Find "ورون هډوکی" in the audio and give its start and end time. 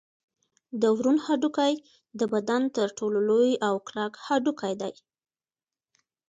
0.97-1.73